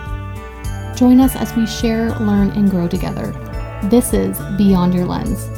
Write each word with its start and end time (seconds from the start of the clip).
Join 0.95 1.21
us 1.21 1.35
as 1.35 1.57
we 1.57 1.67
share, 1.67 2.11
learn, 2.19 2.51
and 2.51 2.71
grow 2.71 2.87
together. 2.87 3.33
This 3.85 4.13
is 4.13 4.39
Beyond 4.59 4.93
Your 4.93 5.07
Lens 5.07 5.49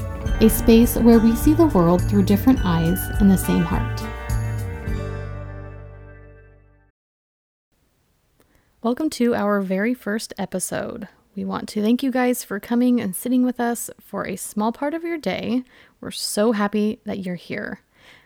a 0.40 0.48
space 0.48 0.94
where 0.94 1.18
we 1.18 1.34
see 1.34 1.52
the 1.52 1.66
world 1.66 2.00
through 2.02 2.22
different 2.22 2.60
eyes 2.62 3.00
and 3.18 3.28
the 3.28 3.36
same 3.36 3.62
heart. 3.62 4.00
Welcome 8.80 9.10
to 9.10 9.34
our 9.34 9.60
very 9.60 9.94
first 9.94 10.32
episode. 10.38 11.08
We 11.34 11.44
want 11.44 11.68
to 11.70 11.82
thank 11.82 12.04
you 12.04 12.12
guys 12.12 12.44
for 12.44 12.60
coming 12.60 13.00
and 13.00 13.16
sitting 13.16 13.44
with 13.44 13.58
us 13.58 13.90
for 14.00 14.28
a 14.28 14.36
small 14.36 14.70
part 14.70 14.94
of 14.94 15.02
your 15.02 15.18
day. 15.18 15.64
We're 16.00 16.12
so 16.12 16.52
happy 16.52 17.00
that 17.04 17.18
you're 17.18 17.34
here. 17.34 17.80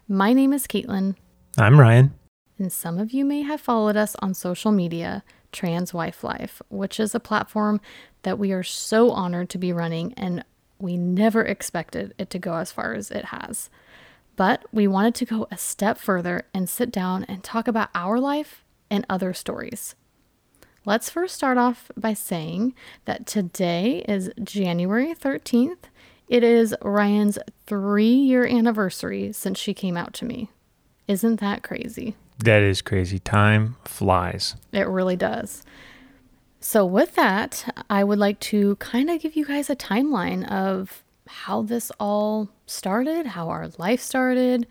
My 0.07 0.35
name 0.35 0.53
is 0.53 0.67
Caitlin. 0.67 1.17
I'm 1.57 1.81
Ryan. 1.81 2.13
And 2.59 2.71
some 2.71 2.99
of 2.99 3.13
you 3.13 3.25
may 3.25 3.41
have 3.41 3.63
followed 3.63 3.97
us 3.97 4.17
on 4.21 4.35
social 4.35 4.71
media, 4.71 5.25
Trans 5.51 5.95
Wife 5.95 6.23
Life, 6.23 6.61
which 6.69 7.01
is 7.01 7.15
a 7.15 7.21
platform 7.21 7.81
that 8.23 8.39
we 8.39 8.53
are 8.53 8.63
so 8.63 9.11
honored 9.13 9.49
to 9.49 9.59
be 9.59 9.73
running 9.73 10.13
and 10.15 10.45
we 10.83 10.97
never 10.97 11.43
expected 11.43 12.13
it 12.19 12.29
to 12.31 12.39
go 12.39 12.57
as 12.57 12.73
far 12.73 12.93
as 12.93 13.11
it 13.11 13.27
has. 13.27 13.71
But 14.37 14.65
we 14.73 14.87
wanted 14.87 15.15
to 15.17 15.25
go 15.25 15.47
a 15.51 15.57
step 15.57 15.99
further 15.99 16.43
and 16.53 16.69
sit 16.69 16.91
down 16.91 17.25
and 17.25 17.43
talk 17.43 17.69
about 17.69 17.91
our 17.95 18.19
life 18.19 18.65
and 18.91 19.07
other 19.09 19.33
stories. 19.33 19.95
Let's 20.85 21.09
first 21.09 21.37
start 21.37 21.59
off 21.59 21.91
by 21.97 22.13
saying 22.13 22.75
that 23.05 23.27
today 23.27 24.05
is 24.09 24.31
January 24.43 25.15
13th. 25.15 25.85
It 26.29 26.43
is 26.43 26.75
Ryan's 26.83 27.39
three 27.67 28.15
year 28.15 28.45
anniversary 28.45 29.33
since 29.33 29.59
she 29.59 29.75
came 29.75 29.97
out 29.97 30.13
to 30.15 30.25
me. 30.25 30.51
Isn't 31.07 31.41
that 31.41 31.63
crazy? 31.63 32.17
That 32.39 32.63
is 32.63 32.83
crazy. 32.83 33.21
Time 33.21 33.77
flies. 33.85 34.57
It 34.73 34.89
really 34.89 35.17
does. 35.17 35.63
So, 36.65 36.87
with 36.87 37.17
that, 37.17 37.83
I 37.91 38.05
would 38.05 38.21
like 38.21 38.39
to 38.41 38.77
kind 38.77 39.11
of 39.11 39.21
give 39.21 39.35
you 39.35 39.45
guys 39.45 39.69
a 39.69 39.75
timeline 39.75 40.49
of 40.49 41.03
how 41.27 41.63
this 41.63 41.91
all 41.99 42.51
started, 42.67 43.27
how 43.27 43.49
our 43.49 43.69
life 43.79 44.01
started, 44.01 44.69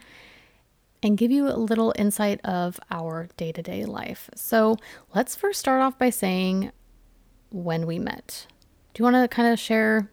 and 1.03 1.18
give 1.18 1.31
you 1.31 1.50
a 1.50 1.59
little 1.59 1.94
insight 1.97 2.40
of 2.46 2.79
our 2.91 3.28
day 3.35 3.52
to 3.52 3.62
day 3.62 3.84
life. 3.84 4.29
So, 4.35 4.78
let's 5.13 5.35
first 5.35 5.59
start 5.59 5.81
off 5.81 5.97
by 5.97 6.12
saying 6.12 6.72
when 7.50 7.85
we 7.85 8.00
met. 8.00 8.47
Do 8.94 9.02
you 9.02 9.12
want 9.12 9.22
to 9.22 9.28
kind 9.28 9.52
of 9.52 9.59
share 9.59 10.09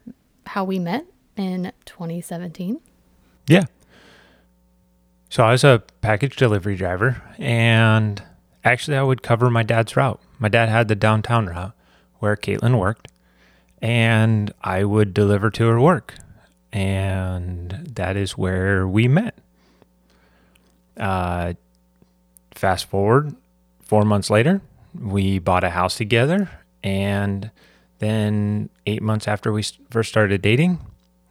how 0.47 0.65
we 0.65 0.81
met 0.81 1.07
in 1.37 1.71
2017? 1.87 2.81
Yeah. 3.47 3.67
So, 5.31 5.45
I 5.45 5.53
was 5.53 5.63
a 5.63 5.85
package 6.01 6.35
delivery 6.35 6.75
driver, 6.75 7.23
and 7.39 8.21
actually, 8.65 8.97
I 8.97 9.05
would 9.05 9.23
cover 9.23 9.49
my 9.49 9.63
dad's 9.63 9.97
route. 9.97 10.21
My 10.39 10.49
dad 10.49 10.69
had 10.69 10.89
the 10.89 10.95
downtown 10.95 11.47
route 11.47 11.73
where 12.19 12.37
Caitlin 12.37 12.79
worked, 12.79 13.09
and 13.81 14.53
I 14.63 14.85
would 14.85 15.15
deliver 15.15 15.51
to 15.51 15.67
her 15.67 15.81
work. 15.81 16.15
And 16.73 17.71
that 17.95 18.17
is 18.17 18.37
where 18.37 18.87
we 18.87 19.09
met. 19.09 19.39
Uh, 20.97 21.55
fast 22.55 22.87
forward 22.87 23.35
four 23.81 24.05
months 24.05 24.31
later, 24.31 24.61
we 24.95 25.39
bought 25.39 25.65
a 25.65 25.71
house 25.71 25.97
together. 25.97 26.51
And 26.85 27.51
then 27.99 28.69
eight 28.87 29.03
months 29.03 29.27
after 29.27 29.53
we 29.53 29.65
first 29.91 30.11
started 30.11 30.43
dating, 30.43 30.79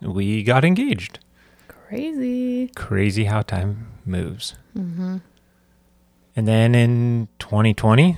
we 0.02 0.44
got 0.44 0.66
engaged. 0.66 1.20
Crazy. 1.68 2.68
Crazy 2.76 3.26
how 3.26 3.44
time 3.44 3.88
moves. 4.06 4.56
Mm-hmm. 4.78 5.18
And 6.36 6.48
then 6.48 6.76
in 6.76 7.28
2020, 7.40 8.18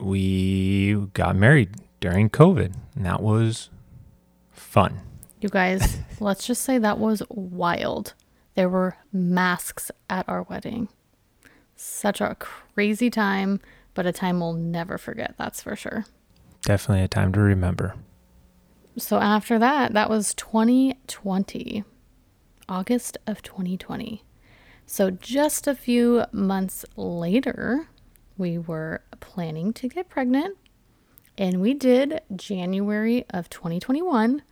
we 0.00 0.94
got 1.14 1.36
married 1.36 1.70
during 2.00 2.30
COVID, 2.30 2.74
and 2.94 3.06
that 3.06 3.22
was 3.22 3.70
fun. 4.50 5.00
You 5.40 5.48
guys, 5.48 5.98
let's 6.20 6.46
just 6.46 6.62
say 6.62 6.78
that 6.78 6.98
was 6.98 7.22
wild. 7.28 8.14
There 8.54 8.68
were 8.68 8.96
masks 9.12 9.90
at 10.08 10.28
our 10.28 10.42
wedding. 10.42 10.88
Such 11.76 12.20
a 12.20 12.36
crazy 12.38 13.10
time, 13.10 13.60
but 13.94 14.06
a 14.06 14.12
time 14.12 14.40
we'll 14.40 14.54
never 14.54 14.98
forget, 14.98 15.34
that's 15.38 15.62
for 15.62 15.76
sure. 15.76 16.06
Definitely 16.62 17.04
a 17.04 17.08
time 17.08 17.32
to 17.32 17.40
remember. 17.40 17.94
So 18.98 19.18
after 19.18 19.58
that, 19.58 19.92
that 19.92 20.08
was 20.08 20.34
2020, 20.34 21.84
August 22.68 23.18
of 23.26 23.42
2020. 23.42 24.22
So 24.86 25.10
just 25.10 25.66
a 25.66 25.74
few 25.74 26.24
months 26.32 26.84
later, 26.96 27.88
we 28.38 28.58
were 28.58 29.02
planning 29.20 29.72
to 29.74 29.88
get 29.88 30.08
pregnant, 30.08 30.56
and 31.38 31.60
we 31.60 31.74
did 31.74 32.20
January 32.34 33.24
of 33.30 33.50
2021. 33.50 34.42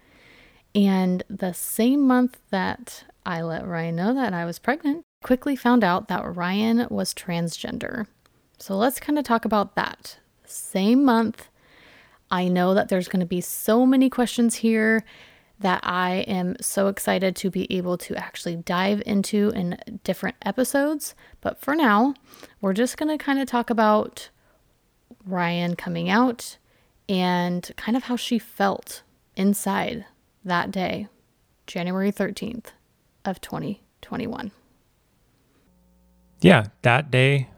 And 0.74 1.22
the 1.30 1.54
same 1.54 2.06
month 2.06 2.38
that 2.50 3.04
I 3.24 3.42
let 3.42 3.66
Ryan 3.66 3.96
know 3.96 4.14
that 4.14 4.32
I 4.32 4.44
was 4.44 4.58
pregnant, 4.58 5.02
quickly 5.22 5.56
found 5.56 5.84
out 5.84 6.08
that 6.08 6.36
Ryan 6.36 6.86
was 6.90 7.14
transgender. 7.14 8.06
So 8.58 8.76
let's 8.76 9.00
kind 9.00 9.18
of 9.18 9.24
talk 9.24 9.44
about 9.44 9.76
that. 9.76 10.18
Same 10.44 11.04
month, 11.04 11.48
I 12.30 12.48
know 12.48 12.74
that 12.74 12.88
there's 12.88 13.08
going 13.08 13.20
to 13.20 13.26
be 13.26 13.40
so 13.40 13.86
many 13.86 14.10
questions 14.10 14.56
here 14.56 15.04
that 15.60 15.80
I 15.84 16.16
am 16.26 16.56
so 16.60 16.88
excited 16.88 17.36
to 17.36 17.50
be 17.50 17.72
able 17.72 17.96
to 17.98 18.16
actually 18.16 18.56
dive 18.56 19.02
into 19.06 19.50
in 19.50 19.78
different 20.02 20.36
episodes. 20.42 21.14
But 21.40 21.60
for 21.60 21.74
now, 21.74 22.14
we're 22.60 22.72
just 22.72 22.96
going 22.96 23.16
to 23.16 23.22
kind 23.22 23.38
of 23.38 23.46
talk 23.46 23.70
about 23.70 24.30
Ryan 25.24 25.76
coming 25.76 26.10
out 26.10 26.58
and 27.08 27.70
kind 27.76 27.96
of 27.96 28.04
how 28.04 28.16
she 28.16 28.38
felt 28.38 29.02
inside 29.36 30.04
that 30.44 30.70
day, 30.70 31.08
January 31.66 32.12
13th 32.12 32.66
of 33.24 33.40
2021. 33.40 34.50
Yeah, 36.40 36.66
that 36.82 37.10
day 37.10 37.48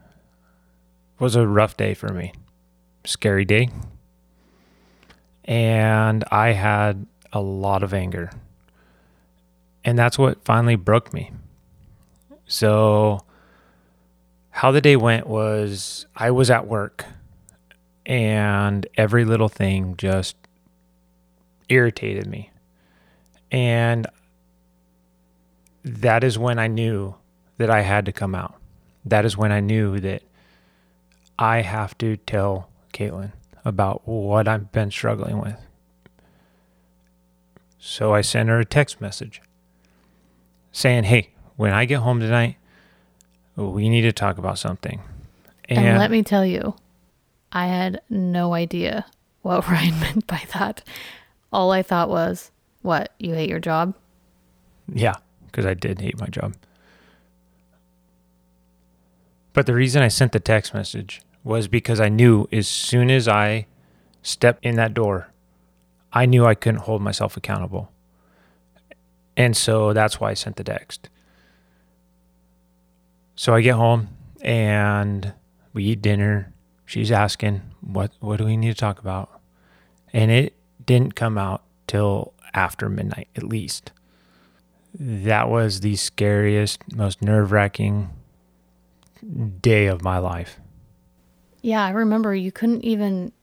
was 1.19 1.35
a 1.35 1.47
rough 1.47 1.75
day 1.75 1.93
for 1.93 2.13
me. 2.13 2.31
Scary 3.05 3.43
day. 3.43 3.69
And 5.45 6.23
I 6.29 6.51
had 6.51 7.05
a 7.33 7.41
lot 7.41 7.83
of 7.83 7.93
anger. 7.93 8.31
And 9.83 9.97
that's 9.97 10.17
what 10.17 10.43
finally 10.43 10.75
broke 10.75 11.13
me. 11.13 11.31
So, 12.45 13.21
how 14.49 14.71
the 14.71 14.81
day 14.81 14.95
went 14.95 15.27
was 15.27 16.05
I 16.15 16.31
was 16.31 16.49
at 16.49 16.67
work 16.67 17.05
and 18.05 18.87
every 18.95 19.25
little 19.25 19.49
thing 19.49 19.95
just 19.97 20.35
irritated 21.69 22.25
me. 22.25 22.51
And 23.51 24.07
that 25.83 26.23
is 26.23 26.39
when 26.39 26.57
I 26.57 26.67
knew 26.67 27.15
that 27.57 27.69
I 27.69 27.81
had 27.81 28.05
to 28.05 28.11
come 28.11 28.33
out. 28.33 28.55
That 29.05 29.25
is 29.25 29.37
when 29.37 29.51
I 29.51 29.59
knew 29.59 29.99
that 29.99 30.21
I 31.37 31.61
have 31.61 31.97
to 31.99 32.17
tell 32.17 32.69
Caitlin 32.93 33.31
about 33.63 34.07
what 34.07 34.47
I've 34.47 34.71
been 34.71 34.91
struggling 34.91 35.39
with. 35.39 35.66
So 37.79 38.13
I 38.13 38.21
sent 38.21 38.49
her 38.49 38.59
a 38.59 38.65
text 38.65 38.99
message 38.99 39.41
saying, 40.71 41.05
Hey, 41.05 41.31
when 41.55 41.73
I 41.73 41.85
get 41.85 41.99
home 41.99 42.19
tonight, 42.19 42.57
we 43.55 43.89
need 43.89 44.01
to 44.01 44.11
talk 44.11 44.37
about 44.37 44.59
something. 44.59 45.01
And, 45.69 45.85
and 45.85 45.97
let 45.97 46.11
me 46.11 46.23
tell 46.23 46.45
you, 46.45 46.75
I 47.51 47.67
had 47.67 48.01
no 48.09 48.53
idea 48.53 49.05
what 49.41 49.67
Ryan 49.69 49.99
meant 49.99 50.27
by 50.27 50.43
that. 50.53 50.83
All 51.51 51.71
I 51.71 51.81
thought 51.81 52.09
was, 52.09 52.51
What, 52.81 53.11
you 53.19 53.33
hate 53.33 53.49
your 53.49 53.59
job? 53.59 53.95
Yeah, 54.93 55.15
because 55.45 55.65
I 55.65 55.73
did 55.73 55.99
hate 56.01 56.19
my 56.19 56.27
job. 56.27 56.55
But 59.53 59.65
the 59.65 59.73
reason 59.73 60.03
I 60.03 60.07
sent 60.07 60.33
the 60.33 60.39
text 60.39 60.73
message 60.73 61.21
was 61.43 61.67
because 61.67 61.99
I 61.99 62.09
knew 62.09 62.47
as 62.51 62.67
soon 62.67 63.09
as 63.09 63.27
I 63.27 63.65
stepped 64.21 64.63
in 64.63 64.75
that 64.75 64.93
door, 64.93 65.29
I 66.13 66.25
knew 66.25 66.45
I 66.45 66.55
couldn't 66.55 66.81
hold 66.81 67.01
myself 67.01 67.37
accountable. 67.37 67.91
And 69.35 69.55
so 69.55 69.93
that's 69.93 70.19
why 70.19 70.31
I 70.31 70.33
sent 70.33 70.55
the 70.55 70.63
text. 70.63 71.09
So 73.35 73.53
I 73.53 73.61
get 73.61 73.75
home 73.75 74.09
and 74.41 75.33
we 75.73 75.83
eat 75.83 76.01
dinner. 76.01 76.53
She's 76.85 77.11
asking, 77.11 77.61
"What 77.81 78.11
what 78.19 78.37
do 78.37 78.45
we 78.45 78.57
need 78.57 78.69
to 78.69 78.79
talk 78.79 78.99
about?" 78.99 79.41
And 80.11 80.31
it 80.31 80.55
didn't 80.83 81.15
come 81.15 81.37
out 81.37 81.63
till 81.85 82.33
after 82.53 82.89
midnight 82.89 83.27
at 83.35 83.43
least. 83.43 83.91
That 84.99 85.49
was 85.49 85.81
the 85.81 85.95
scariest, 85.97 86.81
most 86.95 87.21
nerve-wracking 87.21 88.09
day 89.61 89.85
of 89.85 90.01
my 90.01 90.17
life. 90.17 90.59
Yeah, 91.61 91.83
I 91.83 91.91
remember 91.91 92.33
you 92.33 92.51
couldn't 92.51 92.83
even 92.83 93.33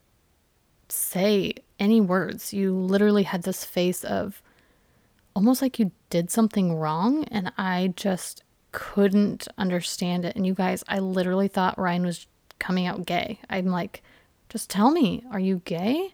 say 0.95 1.55
any 1.79 2.01
words. 2.01 2.53
You 2.53 2.75
literally 2.75 3.25
had 3.25 3.43
this 3.43 3.65
face 3.65 4.05
of 4.05 4.43
almost 5.35 5.61
like 5.63 5.79
you 5.79 5.91
did 6.11 6.31
something 6.31 6.75
wrong 6.75 7.25
and 7.25 7.53
I 7.59 7.93
just 7.97 8.43
couldn't 8.73 9.49
understand 9.59 10.25
it. 10.25 10.37
And 10.37 10.47
you 10.47 10.55
guys, 10.55 10.85
I 10.89 10.99
literally 10.99 11.49
thought 11.49 11.79
Ryan 11.79 12.07
was 12.07 12.27
coming 12.59 12.87
out 12.87 13.07
gay. 13.07 13.41
I'm 13.51 13.67
like, 13.67 14.03
just 14.49 14.71
tell 14.71 14.91
me, 14.91 15.25
are 15.31 15.41
you 15.41 15.63
gay? 15.65 16.13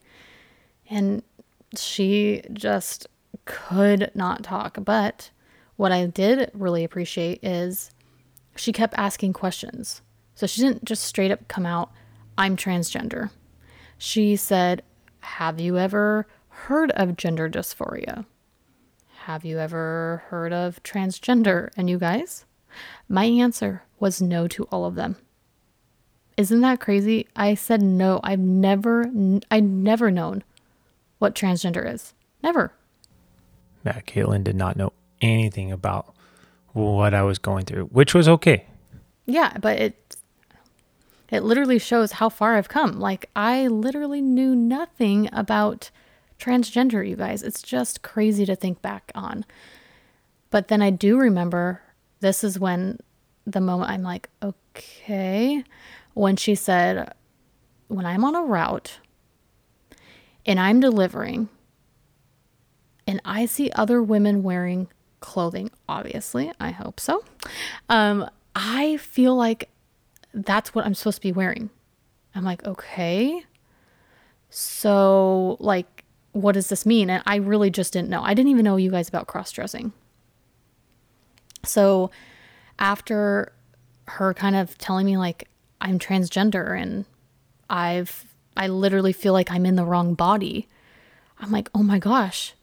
And 0.89 1.23
she 1.77 2.43
just 2.53 3.07
could 3.45 4.11
not 4.15 4.43
talk. 4.43 4.79
But 4.83 5.31
what 5.77 5.93
I 5.93 6.07
did 6.07 6.51
really 6.55 6.85
appreciate 6.85 7.43
is 7.43 7.91
she 8.57 8.73
kept 8.73 8.95
asking 8.97 9.33
questions. 9.33 10.03
So 10.35 10.47
she 10.47 10.61
didn't 10.63 10.85
just 10.85 11.05
straight 11.05 11.31
up 11.31 11.49
come 11.49 11.67
out, 11.67 11.91
I'm 12.37 12.57
transgender. 12.57 13.31
She 14.03 14.35
said, 14.35 14.83
Have 15.21 15.61
you 15.61 15.77
ever 15.77 16.27
heard 16.49 16.91
of 16.93 17.19
gender 17.19 17.51
dysphoria? 17.51 18.25
Have 19.25 19.45
you 19.45 19.59
ever 19.59 20.23
heard 20.29 20.55
of 20.55 20.83
transgender? 20.83 21.69
And 21.77 21.91
you 21.91 21.99
guys, 21.99 22.47
my 23.11 23.27
answer 23.27 23.83
was 23.99 24.23
no 24.23 24.49
to 24.49 24.65
all 24.73 24.87
of 24.87 24.95
them. 24.95 25.17
Isn't 26.39 26.63
that 26.63 26.81
crazy? 26.81 27.29
I 27.37 27.53
said 27.53 27.83
no. 27.83 28.21
I've 28.25 28.39
never, 28.41 29.05
I 29.51 29.61
never 29.61 30.11
known 30.11 30.45
what 31.19 31.35
transgender 31.35 31.87
is. 31.87 32.15
Never. 32.43 32.73
Yeah, 33.85 34.01
Caitlin 34.01 34.45
did 34.45 34.57
not 34.57 34.79
know 34.79 34.95
anything 35.21 35.71
about 35.71 36.15
what 36.73 37.13
I 37.13 37.21
was 37.23 37.39
going 37.39 37.67
through, 37.67 37.89
which 37.89 38.15
was 38.15 38.31
okay. 38.31 38.65
Yeah, 39.27 39.59
but 39.61 39.79
it 39.79 40.10
it 41.31 41.43
literally 41.43 41.79
shows 41.79 42.13
how 42.13 42.29
far 42.29 42.57
I've 42.57 42.69
come. 42.69 42.99
Like 42.99 43.31
I 43.35 43.69
literally 43.69 44.21
knew 44.21 44.55
nothing 44.55 45.29
about 45.33 45.91
transgender, 46.39 47.07
you 47.07 47.17
guys. 47.17 47.43
It's 47.43 47.63
just 47.63 48.03
crazy 48.03 48.45
to 48.47 48.57
think 48.57 48.83
back 48.83 49.13
on. 49.15 49.45
But 50.51 50.69
then 50.69 50.83
I 50.83 50.91
do 50.91 51.19
remember 51.19 51.83
this 52.21 52.43
is 52.43 52.59
when 52.59 52.99
the 53.47 53.61
moment 53.61 53.91
I'm 53.91 54.03
like, 54.03 54.29
okay, 54.43 55.65
when 56.15 56.37
she 56.37 56.55
said, 56.55 57.13
when 57.89 58.07
I'm 58.07 58.25
on 58.25 58.35
a 58.35 58.43
route 58.43 58.99
and 60.45 60.59
I'm 60.59 60.81
delivering 60.81 61.49
and 63.07 63.21
I 63.25 63.47
see 63.47 63.71
other 63.73 64.03
women 64.03 64.43
wearing 64.43 64.89
clothing, 65.21 65.71
obviously, 65.89 66.53
I 66.61 66.71
hope 66.71 67.01
so. 67.01 67.25
Um, 67.89 68.29
I 68.55 68.97
feel 68.97 69.37
like 69.37 69.70
that's 70.33 70.75
what 70.75 70.85
I'm 70.85 70.95
supposed 70.95 71.19
to 71.19 71.23
be 71.23 71.33
wearing. 71.33 71.71
I'm 72.35 72.45
like, 72.45 72.65
okay. 72.65 73.45
So, 74.51 75.57
like, 75.61 76.05
what 76.33 76.53
does 76.53 76.69
this 76.69 76.87
mean? 76.87 77.11
And 77.11 77.23
I 77.27 77.37
really 77.37 77.71
just 77.71 77.93
didn't 77.93 78.09
know. 78.09 78.23
I 78.23 78.35
didn't 78.35 78.51
even 78.51 78.65
know 78.65 78.77
you 78.77 78.91
guys 78.91 79.09
about 79.09 79.27
cross 79.27 79.51
dressing. 79.53 79.93
So, 81.65 82.11
after 82.79 83.53
her 84.07 84.35
kind 84.35 84.57
of 84.57 84.79
telling 84.79 85.07
me, 85.07 85.17
like, 85.17 85.49
I'm 85.81 85.99
transgender 85.99 86.81
and 86.81 87.05
I've, 87.69 88.27
I 88.57 88.69
literally 88.69 89.13
feel 89.13 89.33
like 89.33 89.51
I'm 89.51 89.67
in 89.67 89.77
the 89.77 89.85
wrong 89.85 90.15
body, 90.15 90.69
I'm 91.39 91.51
like, 91.51 91.69
oh 91.75 91.83
my 91.83 91.99
gosh. 91.99 92.55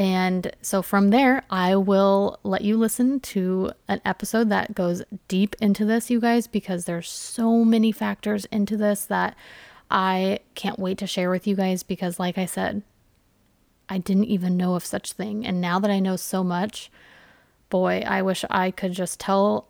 And 0.00 0.56
so 0.62 0.80
from 0.80 1.10
there, 1.10 1.42
I 1.50 1.76
will 1.76 2.40
let 2.42 2.62
you 2.62 2.78
listen 2.78 3.20
to 3.20 3.72
an 3.86 4.00
episode 4.02 4.48
that 4.48 4.74
goes 4.74 5.02
deep 5.28 5.54
into 5.60 5.84
this, 5.84 6.08
you 6.08 6.20
guys, 6.20 6.46
because 6.46 6.86
there's 6.86 7.10
so 7.10 7.66
many 7.66 7.92
factors 7.92 8.46
into 8.46 8.78
this 8.78 9.04
that 9.04 9.36
I 9.90 10.38
can't 10.54 10.78
wait 10.78 10.96
to 10.98 11.06
share 11.06 11.28
with 11.28 11.46
you 11.46 11.54
guys 11.54 11.82
because, 11.82 12.18
like 12.18 12.38
I 12.38 12.46
said, 12.46 12.80
I 13.90 13.98
didn't 13.98 14.24
even 14.24 14.56
know 14.56 14.74
of 14.74 14.86
such 14.86 15.12
thing. 15.12 15.44
And 15.46 15.60
now 15.60 15.78
that 15.78 15.90
I 15.90 15.98
know 15.98 16.16
so 16.16 16.42
much, 16.42 16.90
boy, 17.68 18.02
I 18.06 18.22
wish 18.22 18.42
I 18.48 18.70
could 18.70 18.92
just 18.92 19.20
tell 19.20 19.68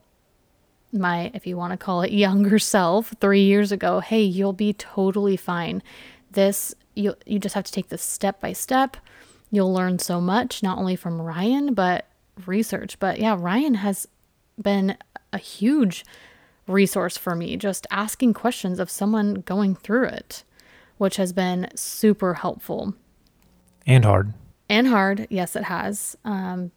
my, 0.92 1.32
if 1.34 1.44
you 1.44 1.56
want 1.56 1.72
to 1.72 1.76
call 1.76 2.02
it 2.02 2.12
younger 2.26 2.60
self, 2.60 3.12
three 3.20 3.42
years 3.42 3.72
ago, 3.72 3.98
hey, 3.98 4.22
you'll 4.22 4.52
be 4.52 4.74
totally 4.74 5.36
fine. 5.36 5.82
This, 6.30 6.72
you, 6.94 7.16
you 7.26 7.40
just 7.40 7.56
have 7.56 7.64
to 7.64 7.72
take 7.72 7.88
this 7.88 8.04
step 8.04 8.40
by 8.40 8.52
step 8.52 8.96
You'll 9.50 9.72
learn 9.72 9.98
so 9.98 10.20
much, 10.20 10.62
not 10.62 10.78
only 10.78 10.96
from 10.96 11.20
Ryan, 11.20 11.74
but 11.74 12.06
research. 12.46 12.98
But 12.98 13.18
yeah, 13.18 13.36
Ryan 13.38 13.74
has 13.74 14.06
been 14.60 14.96
a 15.32 15.38
huge 15.38 16.04
resource 16.66 17.16
for 17.16 17.34
me, 17.34 17.56
just 17.56 17.86
asking 17.90 18.34
questions 18.34 18.78
of 18.78 18.90
someone 18.90 19.42
going 19.46 19.74
through 19.74 20.06
it, 20.06 20.44
which 20.98 21.16
has 21.16 21.32
been 21.32 21.68
super 21.74 22.34
helpful. 22.34 22.94
And 23.86 24.04
hard. 24.04 24.34
And 24.68 24.86
hard. 24.86 25.26
Yes, 25.30 25.56
it 25.56 25.64
has. 25.64 26.16
Um, 26.24 26.70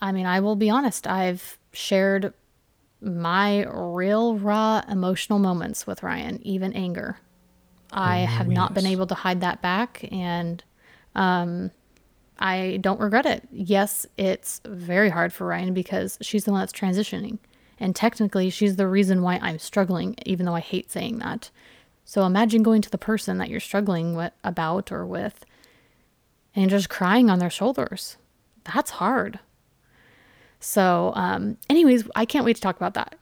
I 0.00 0.12
mean, 0.12 0.26
I 0.26 0.40
will 0.40 0.56
be 0.56 0.70
honest, 0.70 1.06
I've 1.06 1.58
shared 1.72 2.32
my 3.00 3.64
real, 3.66 4.36
raw 4.38 4.82
emotional 4.88 5.38
moments 5.38 5.86
with 5.86 6.02
Ryan, 6.02 6.44
even 6.46 6.72
anger. 6.74 7.18
I 7.92 8.22
oh, 8.22 8.26
have 8.26 8.48
not 8.48 8.74
been 8.74 8.86
able 8.86 9.06
to 9.08 9.14
hide 9.14 9.40
that 9.40 9.62
back. 9.62 10.06
And 10.12 10.62
um, 11.14 11.70
I 12.40 12.78
don't 12.80 13.00
regret 13.00 13.26
it. 13.26 13.46
Yes, 13.52 14.06
it's 14.16 14.60
very 14.64 15.10
hard 15.10 15.32
for 15.32 15.46
Ryan 15.46 15.74
because 15.74 16.18
she's 16.22 16.44
the 16.44 16.52
one 16.52 16.60
that's 16.60 16.72
transitioning. 16.72 17.38
And 17.78 17.94
technically, 17.94 18.50
she's 18.50 18.76
the 18.76 18.88
reason 18.88 19.22
why 19.22 19.38
I'm 19.42 19.58
struggling, 19.58 20.14
even 20.26 20.46
though 20.46 20.54
I 20.54 20.60
hate 20.60 20.90
saying 20.90 21.18
that. 21.18 21.50
So 22.04 22.24
imagine 22.24 22.62
going 22.62 22.82
to 22.82 22.90
the 22.90 22.98
person 22.98 23.38
that 23.38 23.50
you're 23.50 23.60
struggling 23.60 24.14
with, 24.14 24.32
about 24.42 24.90
or 24.90 25.06
with 25.06 25.44
and 26.54 26.70
just 26.70 26.88
crying 26.88 27.30
on 27.30 27.38
their 27.38 27.50
shoulders. 27.50 28.16
That's 28.64 28.90
hard. 28.90 29.38
So, 30.58 31.12
um, 31.14 31.56
anyways, 31.68 32.08
I 32.14 32.24
can't 32.24 32.44
wait 32.44 32.56
to 32.56 32.62
talk 32.62 32.76
about 32.76 32.94
that. 32.94 33.16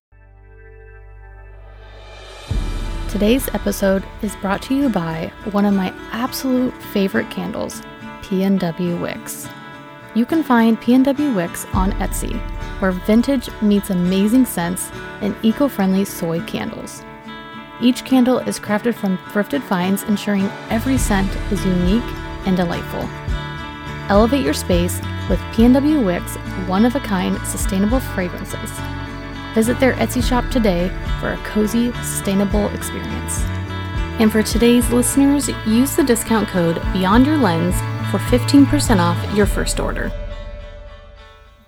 Today's 3.09 3.49
episode 3.55 4.05
is 4.23 4.35
brought 4.37 4.63
to 4.63 4.75
you 4.75 4.89
by 4.89 5.33
one 5.53 5.65
of 5.65 5.75
my 5.75 5.93
absolute 6.13 6.75
favorite 6.93 7.31
candles 7.31 7.83
PNW 8.29 9.01
Wicks. 9.01 9.49
You 10.15 10.27
can 10.27 10.43
find 10.43 10.79
PNW 10.79 11.35
Wicks 11.35 11.65
on 11.73 11.93
Etsy, 11.93 12.39
where 12.79 12.93
vintage 12.93 13.49
meets 13.63 13.89
amazing 13.89 14.45
scents 14.45 14.91
and 15.23 15.35
eco 15.43 15.67
friendly 15.67 16.05
soy 16.05 16.41
candles. 16.41 17.03
Each 17.81 18.05
candle 18.05 18.41
is 18.41 18.61
crafted 18.61 18.95
from 18.95 19.17
thrifted 19.33 19.63
finds, 19.63 20.03
ensuring 20.03 20.51
every 20.69 20.99
scent 20.99 21.35
is 21.51 21.65
unique 21.65 22.05
and 22.45 22.55
delightful. 22.55 23.09
Elevate 24.11 24.45
your 24.45 24.53
space 24.53 25.01
with 25.31 25.41
PNW 25.55 26.05
Wicks 26.05 26.37
one 26.69 26.85
of 26.85 26.97
a 26.97 27.01
kind 27.01 27.39
sustainable 27.47 28.01
fragrances. 28.01 28.71
Visit 29.55 29.81
their 29.81 29.95
Etsy 29.95 30.23
shop 30.23 30.51
today 30.51 30.91
for 31.19 31.33
a 31.33 31.43
cozy, 31.45 31.93
sustainable 32.03 32.69
experience. 32.75 33.41
And 34.21 34.31
for 34.31 34.43
today's 34.43 34.91
listeners, 34.91 35.49
use 35.67 35.97
the 35.97 36.05
discount 36.05 36.49
code 36.49 36.83
Beyond 36.93 37.25
Your 37.25 37.39
Lens 37.39 37.77
for 38.11 38.19
15% 38.19 38.99
off 38.99 39.37
your 39.37 39.47
first 39.47 39.79
order. 39.79 40.11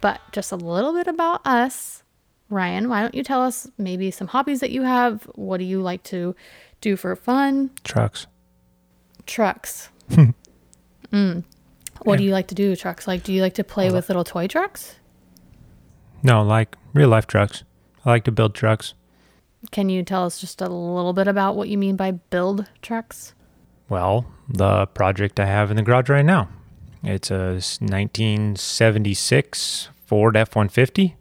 But 0.00 0.20
just 0.32 0.52
a 0.52 0.56
little 0.56 0.92
bit 0.94 1.06
about 1.06 1.46
us. 1.46 2.02
Ryan, 2.48 2.88
why 2.88 3.02
don't 3.02 3.14
you 3.14 3.22
tell 3.22 3.42
us 3.42 3.68
maybe 3.76 4.10
some 4.10 4.26
hobbies 4.26 4.60
that 4.60 4.70
you 4.70 4.82
have? 4.82 5.24
What 5.34 5.58
do 5.58 5.64
you 5.64 5.82
like 5.82 6.02
to 6.04 6.34
do 6.80 6.96
for 6.96 7.14
fun? 7.14 7.70
Trucks. 7.84 8.26
Trucks. 9.26 9.90
mm. 11.12 11.44
What 12.02 12.16
do 12.16 12.24
you 12.24 12.32
like 12.32 12.48
to 12.48 12.54
do 12.54 12.70
with 12.70 12.80
trucks? 12.80 13.06
Like, 13.06 13.22
do 13.22 13.32
you 13.32 13.42
like 13.42 13.54
to 13.54 13.64
play 13.64 13.90
with 13.90 14.08
little 14.08 14.24
toy 14.24 14.46
trucks? 14.46 14.96
No, 16.22 16.42
like 16.42 16.76
real 16.94 17.08
life 17.08 17.26
trucks. 17.26 17.64
I 18.04 18.10
like 18.10 18.24
to 18.24 18.32
build 18.32 18.54
trucks. 18.54 18.94
Can 19.70 19.90
you 19.90 20.02
tell 20.02 20.24
us 20.24 20.40
just 20.40 20.62
a 20.62 20.68
little 20.68 21.12
bit 21.12 21.28
about 21.28 21.54
what 21.54 21.68
you 21.68 21.76
mean 21.76 21.96
by 21.96 22.12
build 22.12 22.66
trucks? 22.80 23.34
Well, 23.90 24.24
the 24.52 24.86
project 24.86 25.38
I 25.38 25.46
have 25.46 25.70
in 25.70 25.76
the 25.76 25.82
garage 25.82 26.08
right 26.08 26.24
now. 26.24 26.48
It's 27.02 27.30
a 27.30 27.54
1976 27.54 29.88
Ford 30.04 30.36
F 30.36 30.54
150, 30.54 31.16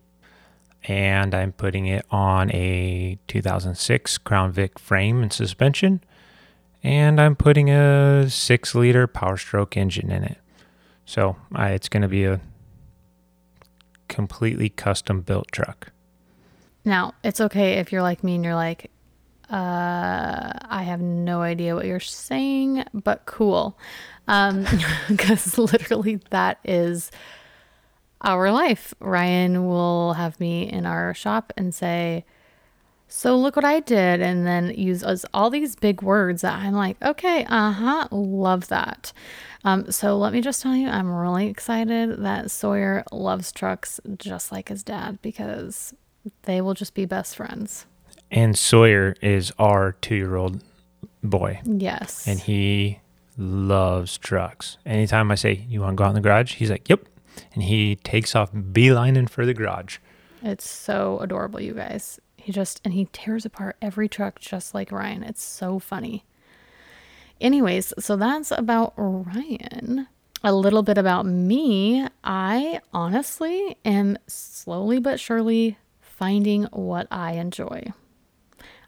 and 0.83 1.33
I'm 1.33 1.53
putting 1.53 1.85
it 1.85 2.05
on 2.09 2.51
a 2.51 3.17
2006 3.27 4.17
Crown 4.17 4.51
Vic 4.51 4.77
frame 4.79 5.21
and 5.21 5.31
suspension, 5.31 6.03
and 6.83 7.21
I'm 7.21 7.35
putting 7.35 7.69
a 7.69 8.29
6 8.29 8.75
liter 8.75 9.07
Power 9.07 9.37
Stroke 9.37 9.77
engine 9.77 10.11
in 10.11 10.23
it. 10.23 10.37
So 11.05 11.37
I, 11.53 11.69
it's 11.69 11.89
going 11.89 12.01
to 12.01 12.09
be 12.09 12.25
a 12.25 12.41
completely 14.07 14.69
custom 14.69 15.21
built 15.21 15.51
truck. 15.51 15.91
Now, 16.83 17.13
it's 17.23 17.41
okay 17.41 17.73
if 17.73 17.91
you're 17.91 18.01
like 18.01 18.23
me 18.23 18.33
and 18.35 18.43
you're 18.43 18.55
like, 18.55 18.89
uh, 19.49 20.51
I 20.61 20.83
have 20.83 21.01
no 21.01 21.41
idea 21.41 21.75
what 21.75 21.85
you're 21.85 21.99
saying, 21.99 22.83
but 22.93 23.25
cool. 23.25 23.77
Um, 24.27 24.65
because 25.07 25.57
literally 25.57 26.19
that 26.29 26.59
is 26.63 27.11
our 28.21 28.51
life. 28.51 28.93
Ryan 28.99 29.67
will 29.67 30.13
have 30.13 30.39
me 30.39 30.69
in 30.69 30.85
our 30.85 31.13
shop 31.13 31.51
and 31.57 31.73
say, 31.73 32.25
so 33.11 33.35
look 33.35 33.55
what 33.55 33.65
I 33.65 33.79
did, 33.79 34.21
and 34.21 34.45
then 34.45 34.71
use 34.75 35.03
us 35.03 35.25
all 35.33 35.49
these 35.49 35.75
big 35.75 36.03
words 36.03 36.43
that 36.43 36.59
I'm 36.59 36.75
like, 36.75 37.01
okay, 37.01 37.43
uh 37.45 37.71
huh, 37.71 38.07
love 38.11 38.67
that. 38.67 39.11
Um, 39.63 39.91
so 39.91 40.15
let 40.15 40.31
me 40.31 40.41
just 40.41 40.61
tell 40.61 40.75
you, 40.75 40.87
I'm 40.87 41.11
really 41.11 41.47
excited 41.47 42.21
that 42.21 42.51
Sawyer 42.51 43.03
loves 43.11 43.51
trucks 43.51 43.99
just 44.17 44.51
like 44.51 44.69
his 44.69 44.83
dad 44.83 45.19
because 45.23 45.95
they 46.43 46.61
will 46.61 46.75
just 46.75 46.93
be 46.93 47.05
best 47.05 47.35
friends. 47.35 47.87
And 48.31 48.57
Sawyer 48.57 49.15
is 49.21 49.51
our 49.57 49.93
two 49.93 50.15
year 50.15 50.35
old 50.35 50.63
boy. 51.23 51.61
Yes. 51.63 52.27
And 52.27 52.39
he 52.39 52.99
loves 53.37 54.17
trucks. 54.17 54.77
Anytime 54.85 55.31
I 55.31 55.35
say, 55.35 55.65
You 55.67 55.81
want 55.81 55.93
to 55.93 55.95
go 55.95 56.03
out 56.05 56.09
in 56.09 56.15
the 56.15 56.21
garage? 56.21 56.55
He's 56.55 56.69
like, 56.69 56.87
Yep. 56.89 57.05
And 57.53 57.63
he 57.63 57.95
takes 57.97 58.35
off 58.35 58.51
beelining 58.51 59.29
for 59.29 59.45
the 59.45 59.53
garage. 59.53 59.97
It's 60.41 60.69
so 60.69 61.19
adorable, 61.19 61.59
you 61.61 61.73
guys. 61.73 62.19
He 62.37 62.51
just, 62.51 62.81
and 62.85 62.93
he 62.93 63.05
tears 63.11 63.45
apart 63.45 63.75
every 63.81 64.07
truck 64.07 64.39
just 64.39 64.73
like 64.73 64.91
Ryan. 64.91 65.23
It's 65.23 65.43
so 65.43 65.79
funny. 65.79 66.23
Anyways, 67.41 67.93
so 67.99 68.15
that's 68.15 68.51
about 68.51 68.93
Ryan. 68.97 70.07
A 70.43 70.53
little 70.53 70.83
bit 70.83 70.97
about 70.97 71.25
me. 71.25 72.07
I 72.23 72.79
honestly 72.93 73.77
am 73.83 74.17
slowly 74.27 74.99
but 74.99 75.19
surely 75.19 75.77
finding 76.01 76.63
what 76.65 77.07
I 77.11 77.33
enjoy. 77.33 77.91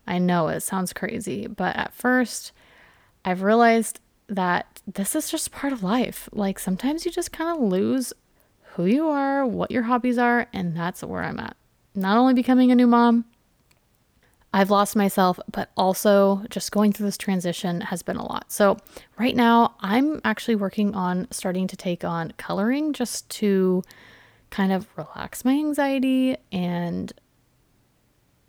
I 0.08 0.18
know 0.18 0.48
it 0.48 0.62
sounds 0.62 0.94
crazy, 0.94 1.48
but 1.48 1.76
at 1.76 1.94
first, 1.94 2.52
I've 3.24 3.44
realized 3.44 4.00
that 4.28 4.82
this 4.88 5.16
is 5.16 5.30
just 5.30 5.52
part 5.52 5.74
of 5.74 5.84
life. 5.84 6.28
Like 6.32 6.58
sometimes 6.60 7.06
you 7.06 7.12
just 7.12 7.32
kind 7.32 7.56
of 7.56 7.64
lose 7.64 8.14
who 8.74 8.86
you 8.86 9.08
are, 9.08 9.46
what 9.46 9.72
your 9.72 9.84
hobbies 9.84 10.18
are, 10.18 10.48
and 10.54 10.76
that's 10.76 11.04
where 11.04 11.24
I'm 11.24 11.40
at. 11.40 11.56
Not 11.94 12.18
only 12.18 12.34
becoming 12.34 12.72
a 12.72 12.76
new 12.76 12.88
mom, 12.88 13.26
I've 14.54 14.70
lost 14.70 14.96
myself, 14.96 15.40
but 15.52 15.70
also 15.78 16.44
just 16.50 16.72
going 16.72 16.92
through 16.92 17.06
this 17.06 17.18
transition 17.18 17.82
has 17.82 18.04
been 18.04 18.18
a 18.18 18.26
lot. 18.26 18.52
So, 18.52 18.78
right 19.18 19.36
now, 19.36 19.76
I'm 19.80 20.20
actually 20.26 20.56
working 20.56 20.94
on 20.94 21.28
starting 21.32 21.68
to 21.68 21.78
take 21.78 22.04
on 22.04 22.34
coloring 22.38 22.92
just 22.92 23.30
to 23.30 23.82
kind 24.50 24.74
of 24.74 24.88
relax 24.98 25.46
my 25.46 25.54
anxiety 25.54 26.36
and 26.52 27.14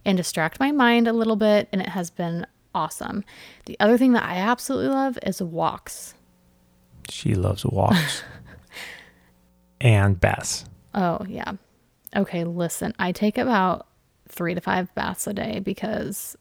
and 0.05 0.17
distract 0.17 0.61
my 0.61 0.73
mind 0.73 1.07
a 1.07 1.13
little 1.13 1.37
bit 1.37 1.69
and 1.73 1.81
it 1.81 1.89
has 1.89 2.11
been 2.11 2.47
awesome. 2.75 3.25
The 3.67 3.77
other 3.81 3.99
thing 3.99 4.13
that 4.13 4.25
I 4.25 4.37
absolutely 4.37 4.89
love 4.89 5.19
is 5.25 5.43
walks. 5.43 6.15
She 7.09 7.35
loves 7.35 7.65
walks. 7.65 8.23
and 9.81 10.19
baths. 10.19 10.65
Oh, 10.95 11.25
yeah. 11.29 11.53
Okay, 12.15 12.45
listen. 12.45 12.95
I 12.99 13.13
take 13.13 13.39
about 13.39 13.87
3 14.29 14.55
to 14.55 14.61
5 14.61 14.95
baths 14.95 15.27
a 15.27 15.35
day 15.35 15.61
because 15.61 16.37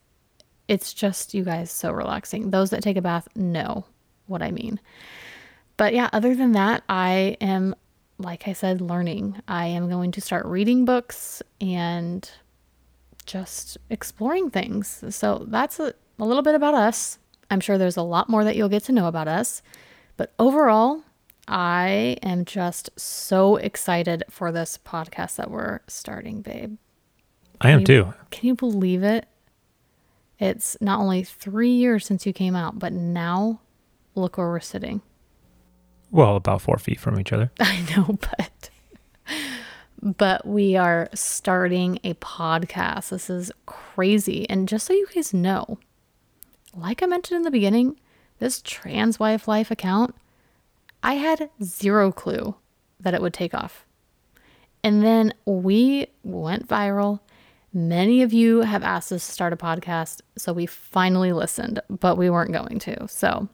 it's 0.67 0.93
just 0.93 1.33
you 1.33 1.43
guys 1.43 1.71
so 1.71 1.91
relaxing. 1.91 2.51
Those 2.51 2.69
that 2.69 2.83
take 2.83 2.97
a 2.97 3.01
bath 3.01 3.27
know 3.35 3.85
what 4.27 4.41
I 4.41 4.51
mean. 4.51 4.79
But 5.77 5.93
yeah, 5.93 6.09
other 6.13 6.35
than 6.35 6.51
that, 6.53 6.83
I 6.87 7.37
am 7.41 7.75
like 8.23 8.47
I 8.47 8.53
said, 8.53 8.81
learning. 8.81 9.41
I 9.47 9.67
am 9.67 9.89
going 9.89 10.11
to 10.11 10.21
start 10.21 10.45
reading 10.45 10.85
books 10.85 11.41
and 11.59 12.29
just 13.31 13.77
exploring 13.89 14.50
things. 14.50 15.03
So 15.09 15.45
that's 15.47 15.79
a, 15.79 15.93
a 16.19 16.25
little 16.25 16.43
bit 16.43 16.55
about 16.55 16.73
us. 16.73 17.17
I'm 17.50 17.61
sure 17.61 17.77
there's 17.77 17.97
a 17.97 18.01
lot 18.01 18.29
more 18.29 18.43
that 18.43 18.55
you'll 18.55 18.69
get 18.69 18.83
to 18.85 18.91
know 18.91 19.07
about 19.07 19.27
us. 19.27 19.61
But 20.17 20.33
overall, 20.38 21.03
I 21.47 22.17
am 22.21 22.45
just 22.45 22.89
so 23.00 23.55
excited 23.55 24.23
for 24.29 24.51
this 24.51 24.77
podcast 24.77 25.38
that 25.38 25.50
we're 25.50 25.79
starting, 25.88 26.41
babe. 26.41 26.77
I 27.61 27.71
am 27.71 27.79
you, 27.79 27.85
too. 27.85 28.13
Can 28.31 28.47
you 28.47 28.55
believe 28.55 29.03
it? 29.03 29.25
It's 30.38 30.75
not 30.81 31.00
only 31.00 31.23
three 31.23 31.71
years 31.71 32.05
since 32.05 32.25
you 32.25 32.33
came 32.33 32.55
out, 32.55 32.79
but 32.79 32.91
now 32.91 33.61
look 34.15 34.38
where 34.38 34.47
we're 34.47 34.59
sitting. 34.59 35.01
Well, 36.09 36.35
about 36.35 36.61
four 36.61 36.77
feet 36.77 37.00
from 37.00 37.19
each 37.19 37.31
other. 37.31 37.51
I 37.59 37.81
know, 37.95 38.17
but 38.19 38.50
but 40.01 40.46
we 40.46 40.75
are 40.75 41.10
starting 41.13 42.00
a 42.03 42.13
podcast. 42.15 43.10
This 43.10 43.29
is 43.29 43.51
crazy. 43.65 44.50
And 44.50 44.67
just 44.67 44.88
so 44.88 44.93
you 44.93 45.08
guys 45.13 45.34
know, 45.34 45.77
like 46.75 47.03
I 47.03 47.05
mentioned 47.05 47.38
in 47.38 47.43
the 47.43 47.51
beginning, 47.51 48.00
this 48.39 48.62
trans 48.62 49.20
wife 49.20 49.48
life 49.48 49.70
account, 49.70 50.15
I 51.03 51.15
had 51.15 51.50
zero 51.63 52.12
clue 52.12 52.55
that 53.00 53.13
it 53.13 53.22
would 53.22 53.34
take 53.34 53.53
off. 53.53 53.86
And 54.84 55.03
then 55.03 55.34
we 55.46 56.08
went 56.24 56.67
viral. 56.67 57.20
Many 57.74 58.22
of 58.22 58.34
you 58.34 58.62
have 58.62 58.84
asked 58.84 59.12
us 59.12 59.25
to 59.25 59.31
start 59.31 59.53
a 59.53 59.58
podcast, 59.58 60.22
so 60.38 60.51
we 60.51 60.65
finally 60.65 61.31
listened, 61.31 61.79
but 61.89 62.17
we 62.17 62.29
weren't 62.29 62.51
going 62.51 62.79
to. 62.79 63.08
So 63.08 63.48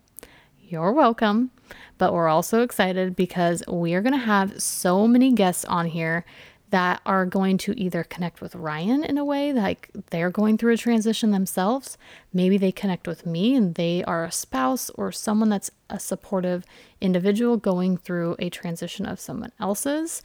you're 0.68 0.92
welcome. 0.92 1.52
But 1.98 2.14
we're 2.14 2.28
also 2.28 2.62
excited 2.62 3.16
because 3.16 3.64
we 3.68 3.94
are 3.94 4.02
going 4.02 4.14
to 4.14 4.26
have 4.26 4.62
so 4.62 5.08
many 5.08 5.32
guests 5.32 5.66
on 5.66 5.88
here 5.88 6.26
that 6.70 7.02
are 7.06 7.26
going 7.26 7.58
to 7.58 7.80
either 7.80 8.04
connect 8.04 8.42
with 8.42 8.54
Ryan 8.54 9.04
in 9.04 9.18
a 9.18 9.24
way 9.24 9.54
like 9.54 9.90
they're 10.10 10.30
going 10.30 10.58
through 10.58 10.74
a 10.74 10.78
transition 10.78 11.32
themselves. 11.32 11.98
Maybe 12.34 12.58
they 12.58 12.74
connect 12.74 13.08
with 13.08 13.26
me 13.26 13.56
and 13.56 13.76
they 13.76 14.04
are 14.04 14.26
a 14.26 14.32
spouse 14.32 14.90
or 14.92 15.12
someone 15.12 15.50
that's 15.50 15.72
a 15.90 16.00
supportive 16.00 16.66
individual 17.00 17.56
going 17.56 17.96
through 17.96 18.36
a 18.40 18.50
transition 18.50 19.06
of 19.06 19.20
someone 19.20 19.54
else's. 19.60 20.22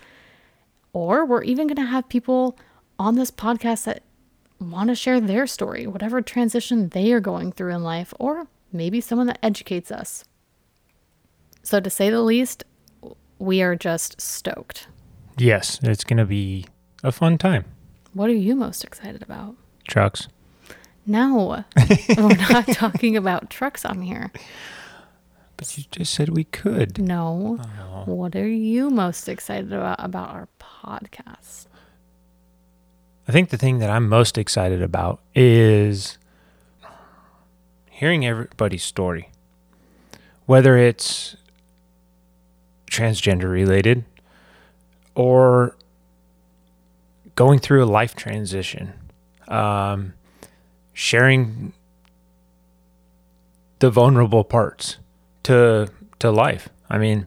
Or 0.92 1.24
we're 1.24 1.44
even 1.44 1.68
going 1.68 1.76
to 1.76 1.90
have 1.90 2.08
people 2.08 2.58
on 2.98 3.14
this 3.14 3.30
podcast 3.30 3.84
that 3.84 4.02
want 4.60 4.88
to 4.88 4.94
share 4.94 5.20
their 5.20 5.46
story, 5.46 5.86
whatever 5.86 6.20
transition 6.20 6.88
they 6.88 7.12
are 7.12 7.20
going 7.20 7.52
through 7.52 7.74
in 7.74 7.82
life, 7.82 8.12
or 8.18 8.46
maybe 8.72 9.00
someone 9.00 9.28
that 9.28 9.38
educates 9.42 9.90
us. 9.90 10.24
So, 11.62 11.80
to 11.80 11.90
say 11.90 12.10
the 12.10 12.22
least, 12.22 12.64
we 13.38 13.62
are 13.62 13.76
just 13.76 14.20
stoked. 14.20 14.88
Yes, 15.38 15.78
it's 15.82 16.04
going 16.04 16.18
to 16.18 16.24
be 16.24 16.66
a 17.02 17.12
fun 17.12 17.38
time. 17.38 17.64
What 18.14 18.28
are 18.28 18.34
you 18.34 18.54
most 18.54 18.84
excited 18.84 19.22
about? 19.22 19.56
Trucks. 19.86 20.28
No, 21.06 21.64
we're 22.16 22.36
not 22.50 22.68
talking 22.68 23.16
about 23.16 23.50
trucks 23.50 23.84
on 23.84 24.02
here. 24.02 24.30
But 25.56 25.76
you 25.76 25.84
just 25.90 26.14
said 26.14 26.28
we 26.30 26.44
could. 26.44 26.98
No. 26.98 27.58
Oh. 27.80 28.04
What 28.04 28.36
are 28.36 28.48
you 28.48 28.90
most 28.90 29.28
excited 29.28 29.72
about 29.72 29.96
about 29.98 30.30
our 30.30 30.48
podcast? 30.60 31.66
I 33.28 33.32
think 33.32 33.50
the 33.50 33.56
thing 33.56 33.78
that 33.78 33.90
I'm 33.90 34.08
most 34.08 34.36
excited 34.36 34.82
about 34.82 35.20
is 35.34 36.18
hearing 37.90 38.26
everybody's 38.26 38.82
story. 38.82 39.30
Whether 40.46 40.76
it's 40.76 41.36
transgender 42.92 43.50
related 43.50 44.04
or 45.14 45.74
going 47.34 47.58
through 47.58 47.82
a 47.82 47.86
life 47.86 48.14
transition, 48.14 48.92
um, 49.48 50.12
sharing 50.92 51.72
the 53.78 53.90
vulnerable 53.90 54.44
parts 54.44 54.98
to 55.44 55.88
to 56.18 56.30
life. 56.30 56.68
I 56.88 56.98
mean, 56.98 57.26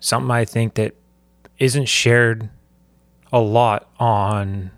something 0.00 0.30
I 0.30 0.44
think 0.44 0.74
that 0.74 0.94
isn't 1.58 1.86
shared 1.86 2.50
a 3.32 3.40
lot 3.40 3.88
on 3.98 4.72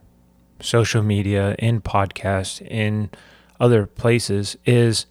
social 0.60 1.02
media, 1.02 1.56
in 1.58 1.80
podcasts, 1.80 2.60
in 2.60 3.10
other 3.58 3.86
places 3.86 4.56
is 4.66 5.06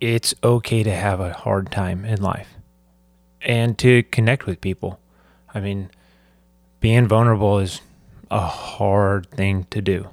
it's 0.00 0.34
okay 0.44 0.82
to 0.82 0.92
have 0.92 1.20
a 1.20 1.32
hard 1.32 1.70
time 1.70 2.04
in 2.04 2.20
life 2.20 2.55
and 3.46 3.78
to 3.78 4.02
connect 4.02 4.44
with 4.44 4.60
people. 4.60 5.00
I 5.54 5.60
mean, 5.60 5.88
being 6.80 7.06
vulnerable 7.06 7.60
is 7.60 7.80
a 8.30 8.40
hard 8.40 9.30
thing 9.30 9.64
to 9.70 9.80
do. 9.80 10.08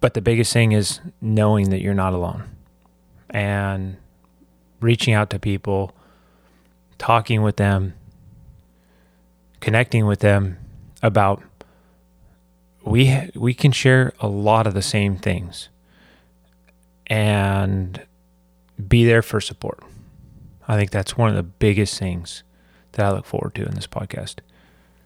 But 0.00 0.14
the 0.14 0.22
biggest 0.22 0.52
thing 0.52 0.72
is 0.72 0.98
knowing 1.20 1.70
that 1.70 1.82
you're 1.82 1.94
not 1.94 2.14
alone 2.14 2.44
and 3.28 3.98
reaching 4.80 5.12
out 5.12 5.28
to 5.30 5.38
people, 5.38 5.92
talking 6.96 7.42
with 7.42 7.56
them, 7.56 7.92
connecting 9.60 10.06
with 10.06 10.20
them 10.20 10.56
about 11.02 11.42
we 12.82 13.30
we 13.34 13.52
can 13.52 13.72
share 13.72 14.14
a 14.20 14.26
lot 14.26 14.66
of 14.66 14.72
the 14.72 14.80
same 14.80 15.18
things 15.18 15.68
and 17.06 18.06
be 18.88 19.04
there 19.04 19.20
for 19.20 19.38
support. 19.38 19.80
I 20.70 20.76
think 20.76 20.92
that's 20.92 21.18
one 21.18 21.28
of 21.30 21.34
the 21.34 21.42
biggest 21.42 21.98
things 21.98 22.44
that 22.92 23.04
I 23.04 23.10
look 23.10 23.26
forward 23.26 23.56
to 23.56 23.66
in 23.66 23.74
this 23.74 23.88
podcast. 23.88 24.36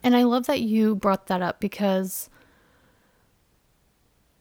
And 0.02 0.14
I 0.14 0.24
love 0.24 0.44
that 0.44 0.60
you 0.60 0.94
brought 0.94 1.28
that 1.28 1.40
up 1.40 1.58
because 1.58 2.28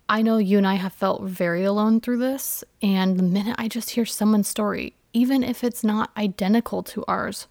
I 0.09 0.21
know 0.21 0.35
you 0.35 0.57
and 0.57 0.67
I 0.67 0.73
have 0.73 0.91
felt 0.91 1.23
very 1.23 1.63
alone 1.63 2.01
through 2.01 2.17
this. 2.17 2.65
And 2.81 3.17
the 3.17 3.23
minute 3.23 3.55
I 3.57 3.69
just 3.69 3.91
hear 3.91 4.03
someone's 4.03 4.49
story, 4.49 4.95
even 5.13 5.43
if 5.43 5.63
it's 5.63 5.81
not 5.81 6.11
identical 6.17 6.83
to 6.83 7.05
ours, 7.07 7.47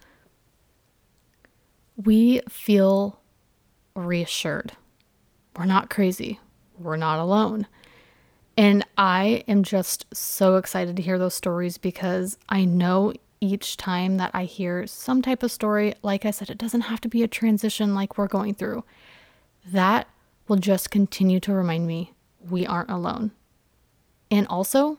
we 1.97 2.43
feel 2.51 3.21
reassured. 3.97 4.73
We're 5.57 5.65
not 5.65 5.89
crazy. 5.89 6.41
We're 6.79 6.99
not 6.99 7.19
alone. 7.19 7.67
And 8.55 8.87
I 8.99 9.45
am 9.49 9.63
just 9.63 10.05
so 10.13 10.57
excited 10.57 10.95
to 10.97 11.03
hear 11.03 11.19
those 11.19 11.33
stories 11.33 11.79
because 11.79 12.37
I 12.51 12.67
know 12.67 13.15
each 13.43 13.77
time 13.77 14.19
that 14.19 14.31
I 14.33 14.45
hear 14.45 14.87
some 14.87 15.21
type 15.21 15.43
of 15.43 15.51
story, 15.51 15.95
like 16.03 16.25
I 16.25 16.31
said, 16.31 16.49
it 16.49 16.59
doesn't 16.59 16.83
have 16.83 17.01
to 17.01 17.09
be 17.09 17.23
a 17.23 17.29
transition 17.29 17.95
like 17.95 18.17
we're 18.17 18.29
going 18.29 18.55
through. 18.55 18.85
That 19.67 20.07
will 20.47 20.57
just 20.57 20.91
continue 20.91 21.41
to 21.41 21.53
remind 21.53 21.87
me 21.87 22.13
we 22.49 22.65
aren't 22.65 22.91
alone. 22.91 23.33
And 24.31 24.47
also, 24.47 24.99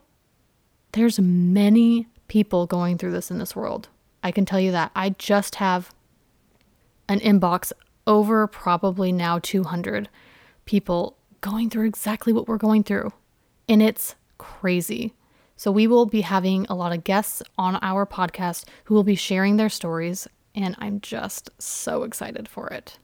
there's 0.92 1.18
many 1.18 2.06
people 2.28 2.66
going 2.66 2.98
through 2.98 3.12
this 3.12 3.30
in 3.30 3.38
this 3.38 3.56
world. 3.56 3.88
I 4.22 4.30
can 4.30 4.44
tell 4.44 4.60
you 4.60 4.72
that. 4.72 4.90
I 4.94 5.10
just 5.10 5.56
have 5.56 5.94
an 7.08 7.20
inbox 7.20 7.72
over 8.06 8.46
probably 8.46 9.10
now 9.10 9.38
200 9.38 10.08
people 10.66 11.16
going 11.40 11.70
through 11.70 11.86
exactly 11.86 12.32
what 12.32 12.46
we're 12.46 12.58
going 12.58 12.82
through. 12.82 13.12
And 13.68 13.82
it's 13.82 14.14
crazy. 14.38 15.14
So, 15.56 15.70
we 15.70 15.86
will 15.86 16.06
be 16.06 16.22
having 16.22 16.66
a 16.68 16.74
lot 16.74 16.92
of 16.92 17.04
guests 17.04 17.42
on 17.56 17.78
our 17.82 18.06
podcast 18.06 18.64
who 18.84 18.94
will 18.94 19.04
be 19.04 19.14
sharing 19.14 19.56
their 19.56 19.68
stories, 19.68 20.26
and 20.54 20.74
I'm 20.78 21.00
just 21.00 21.50
so 21.58 22.02
excited 22.02 22.48
for 22.48 22.68
it. 22.68 22.98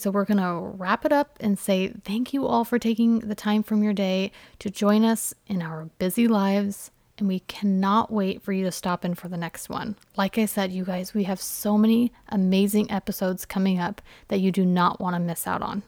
So, 0.00 0.10
we're 0.10 0.24
going 0.24 0.38
to 0.38 0.76
wrap 0.76 1.04
it 1.04 1.12
up 1.12 1.38
and 1.40 1.58
say 1.58 1.88
thank 2.04 2.32
you 2.32 2.46
all 2.46 2.64
for 2.64 2.78
taking 2.78 3.20
the 3.20 3.34
time 3.34 3.62
from 3.62 3.82
your 3.82 3.92
day 3.92 4.32
to 4.58 4.70
join 4.70 5.04
us 5.04 5.32
in 5.46 5.62
our 5.62 5.86
busy 5.98 6.26
lives. 6.26 6.90
And 7.16 7.28
we 7.28 7.40
cannot 7.40 8.10
wait 8.10 8.42
for 8.42 8.52
you 8.52 8.64
to 8.64 8.72
stop 8.72 9.04
in 9.04 9.14
for 9.14 9.28
the 9.28 9.36
next 9.36 9.68
one. 9.68 9.94
Like 10.16 10.36
I 10.36 10.46
said, 10.46 10.72
you 10.72 10.84
guys, 10.84 11.14
we 11.14 11.24
have 11.24 11.40
so 11.40 11.78
many 11.78 12.12
amazing 12.28 12.90
episodes 12.90 13.46
coming 13.46 13.78
up 13.78 14.02
that 14.28 14.40
you 14.40 14.50
do 14.50 14.66
not 14.66 15.00
want 15.00 15.14
to 15.14 15.20
miss 15.20 15.46
out 15.46 15.62
on. 15.62 15.84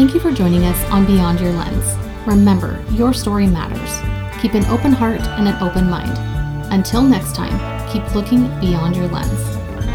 Thank 0.00 0.14
you 0.14 0.20
for 0.20 0.32
joining 0.32 0.64
us 0.64 0.82
on 0.90 1.04
Beyond 1.04 1.40
Your 1.40 1.52
Lens. 1.52 1.94
Remember, 2.26 2.82
your 2.90 3.12
story 3.12 3.46
matters. 3.46 4.40
Keep 4.40 4.54
an 4.54 4.64
open 4.70 4.92
heart 4.92 5.20
and 5.20 5.46
an 5.46 5.62
open 5.62 5.90
mind. 5.90 6.16
Until 6.72 7.02
next 7.02 7.34
time, 7.34 7.52
keep 7.92 8.14
looking 8.14 8.48
beyond 8.60 8.96
your 8.96 9.08
lens. 9.08 9.38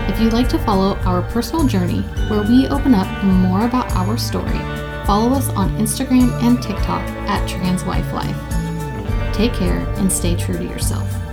If 0.08 0.22
you'd 0.22 0.32
like 0.32 0.48
to 0.50 0.60
follow 0.60 0.96
our 0.98 1.24
personal 1.24 1.65
journey, 1.65 2.02
where 2.30 2.44
we 2.44 2.68
open 2.68 2.94
up 2.94 3.24
more 3.24 3.65
about 3.65 3.91
our 3.94 4.15
story, 4.15 4.60
follow 5.08 5.34
us 5.34 5.50
on 5.50 5.76
Instagram 5.80 6.32
and 6.44 6.62
TikTok 6.62 7.02
at 7.28 7.50
TransWifeLife. 7.50 9.34
Take 9.34 9.54
care 9.54 9.80
and 9.98 10.12
stay 10.12 10.36
true 10.36 10.60
to 10.60 10.63
yourself. 10.63 11.25